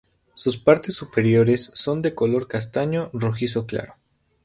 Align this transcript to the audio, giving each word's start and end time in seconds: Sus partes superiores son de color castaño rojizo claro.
Sus 0.33 0.57
partes 0.57 0.95
superiores 0.95 1.69
son 1.75 2.01
de 2.01 2.15
color 2.15 2.47
castaño 2.47 3.11
rojizo 3.13 3.67
claro. 3.67 3.97